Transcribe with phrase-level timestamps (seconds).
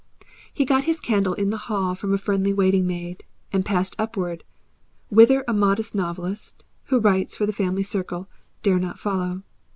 [0.51, 4.43] )He got his candle in the hall from a friendly waiting maid, and passed upward
[5.09, 8.27] whither a modest novelist, who writes for the family circle,
[8.63, 9.43] dare not follow.